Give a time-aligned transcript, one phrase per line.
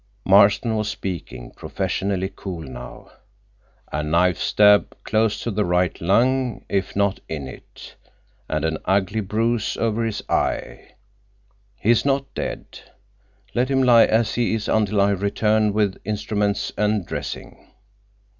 [0.25, 3.11] Marston was speaking, professionally cool now.
[3.91, 7.93] "A knife stab, close to the right lung, if not in it.
[8.49, 10.95] And an ugly bruise over his eye.
[11.75, 12.65] He is not dead.
[13.53, 17.67] Let him lie as he is until I return with instruments and dressing."